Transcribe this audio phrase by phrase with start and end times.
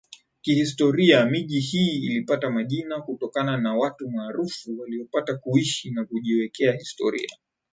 [0.41, 7.29] Kihistoria miji hii ilipata majina kutokana na watu maarufu waliopata kuishi na kujiwekea historia